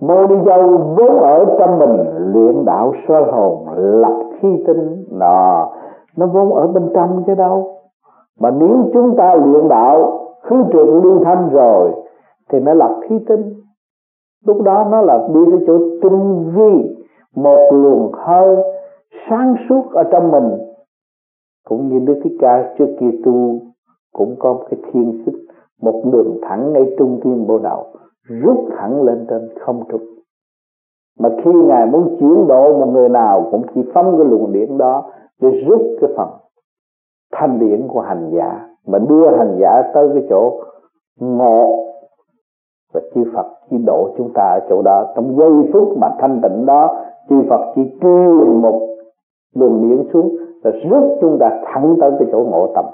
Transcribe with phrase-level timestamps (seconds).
[0.00, 1.96] mô đi Dâu vốn ở trong mình,
[2.32, 5.72] luyện đạo soi hồn, lập khí tinh nọ
[6.16, 7.70] nó vốn ở bên trong chứ đâu.
[8.40, 11.92] Mà nếu chúng ta luyện đạo, khứ trượt lưu thanh rồi,
[12.50, 13.54] thì nó lập khí tinh
[14.44, 16.96] lúc đó nó là đi tới chỗ tinh vi,
[17.36, 18.56] một luồng hơi
[19.28, 20.50] sáng suốt ở trong mình.
[21.68, 23.58] Cũng như Đức Thích Ca trước kia tu,
[24.12, 25.34] cũng có một cái thiên xích
[25.82, 27.84] một đường thẳng ngay trung thiên bộ đạo
[28.28, 30.00] rút thẳng lên trên không trục
[31.18, 34.78] mà khi ngài muốn chuyển độ một người nào cũng chỉ phóng cái luồng điện
[34.78, 35.10] đó
[35.40, 36.28] để rút cái phần
[37.34, 40.60] thanh điển của hành giả, mà đưa hành giả tới cái chỗ
[41.20, 41.80] ngộ.
[42.92, 45.12] Và chư Phật chỉ độ chúng ta ở chỗ đó.
[45.16, 46.96] Trong giây phút mà thanh tịnh đó,
[47.28, 48.96] chư Phật chỉ truyền một
[49.54, 52.84] luồng điện xuống và rút chúng ta thẳng tới cái chỗ ngộ tập.